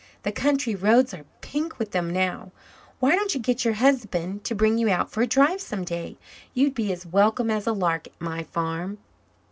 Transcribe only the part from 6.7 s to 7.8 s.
be as welcome as a